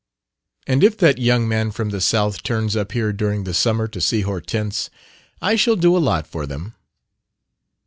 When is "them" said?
6.47-6.73